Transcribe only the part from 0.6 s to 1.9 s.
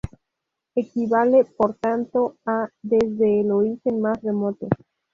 Equivale, por